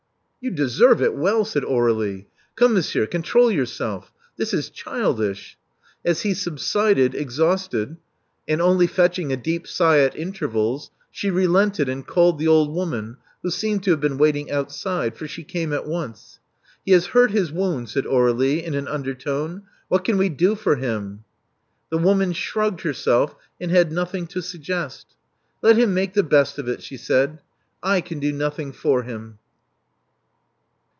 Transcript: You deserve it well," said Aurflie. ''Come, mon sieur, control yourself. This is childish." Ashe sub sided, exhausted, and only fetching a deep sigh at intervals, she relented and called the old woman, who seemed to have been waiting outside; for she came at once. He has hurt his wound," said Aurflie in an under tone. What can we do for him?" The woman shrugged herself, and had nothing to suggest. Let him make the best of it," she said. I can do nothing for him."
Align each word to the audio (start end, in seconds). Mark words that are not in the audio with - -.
You 0.43 0.49
deserve 0.49 1.03
it 1.03 1.13
well," 1.13 1.45
said 1.45 1.61
Aurflie. 1.63 2.25
''Come, 2.55 2.73
mon 2.73 2.81
sieur, 2.81 3.05
control 3.05 3.51
yourself. 3.51 4.11
This 4.37 4.55
is 4.55 4.71
childish." 4.71 5.55
Ashe 6.03 6.35
sub 6.35 6.57
sided, 6.59 7.13
exhausted, 7.13 7.97
and 8.47 8.59
only 8.59 8.87
fetching 8.87 9.31
a 9.31 9.37
deep 9.37 9.67
sigh 9.67 9.99
at 9.99 10.15
intervals, 10.15 10.89
she 11.11 11.29
relented 11.29 11.87
and 11.89 12.07
called 12.07 12.39
the 12.39 12.47
old 12.47 12.73
woman, 12.73 13.17
who 13.43 13.51
seemed 13.51 13.83
to 13.83 13.91
have 13.91 13.99
been 13.99 14.17
waiting 14.17 14.49
outside; 14.49 15.15
for 15.15 15.27
she 15.27 15.43
came 15.43 15.73
at 15.73 15.85
once. 15.85 16.39
He 16.83 16.93
has 16.93 17.05
hurt 17.13 17.29
his 17.29 17.51
wound," 17.51 17.89
said 17.89 18.07
Aurflie 18.07 18.63
in 18.63 18.73
an 18.73 18.87
under 18.87 19.13
tone. 19.13 19.65
What 19.89 20.03
can 20.03 20.17
we 20.17 20.29
do 20.29 20.55
for 20.55 20.75
him?" 20.75 21.23
The 21.91 21.99
woman 21.99 22.33
shrugged 22.33 22.81
herself, 22.81 23.35
and 23.59 23.69
had 23.69 23.91
nothing 23.91 24.25
to 24.29 24.41
suggest. 24.41 25.13
Let 25.61 25.77
him 25.77 25.93
make 25.93 26.13
the 26.15 26.23
best 26.23 26.57
of 26.57 26.67
it," 26.67 26.81
she 26.81 26.97
said. 26.97 27.41
I 27.83 28.01
can 28.01 28.19
do 28.19 28.31
nothing 28.33 28.71
for 28.71 29.03
him." 29.03 29.37